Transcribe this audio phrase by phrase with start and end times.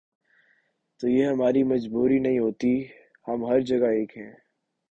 [0.99, 2.73] تو یہ ہماری مجبوری نہیں ہوتی،
[3.27, 4.31] ہم ہر جگہ ایک ہیں۔